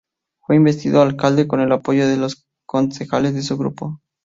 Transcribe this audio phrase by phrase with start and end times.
[0.39, 3.99] Fue investido alcalde con el apoyo de los concejales de su grupo.